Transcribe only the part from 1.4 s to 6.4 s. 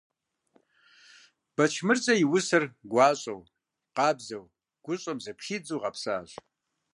Бэчмырзэ и усэр гуащӀэу, къабзэу, гущӀэм зэпхидзу гъэпсащ.